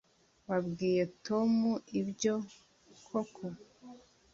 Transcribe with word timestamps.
wabwiye 0.49 1.03
tom 1.25 1.51
ibyo 1.99 2.35
koko 3.07 3.45